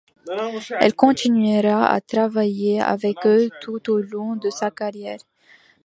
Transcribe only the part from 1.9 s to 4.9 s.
à travailler avec eux tout au long de sa